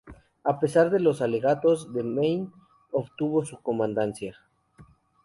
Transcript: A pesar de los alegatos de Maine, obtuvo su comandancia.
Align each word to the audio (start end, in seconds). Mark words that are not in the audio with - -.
A 0.43 0.59
pesar 0.59 0.89
de 0.89 0.99
los 0.99 1.21
alegatos 1.21 1.93
de 1.93 2.01
Maine, 2.01 2.49
obtuvo 2.91 3.45
su 3.45 3.61
comandancia. 3.61 4.35